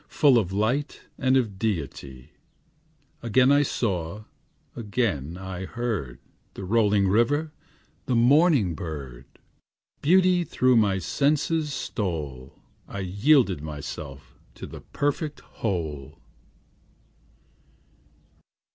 [0.09, 2.31] Full of light and of deity;
[3.21, 4.23] Again I saw,
[4.75, 6.17] again I heard,
[6.55, 7.51] The rolling river,
[8.07, 9.25] the morning bird;
[10.01, 16.17] Beauty through my senses stole; I yielded myself to the perfect whole.